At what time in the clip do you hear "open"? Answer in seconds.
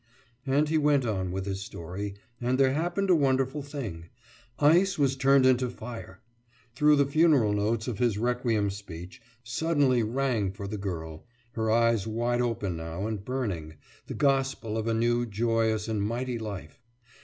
12.41-12.75